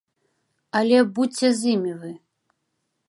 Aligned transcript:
Але 0.79 0.97
будзьце 1.19 1.47
з 1.59 1.75
імі 1.77 1.93
вы. 2.01 2.11